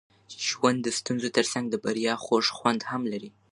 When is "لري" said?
3.11-3.31